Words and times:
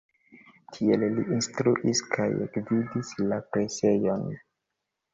Tie 0.77 0.97
li 1.01 1.25
instruis 1.35 2.03
kaj 2.17 2.27
gvidis 2.57 3.15
la 3.31 3.41
presejon. 3.55 4.29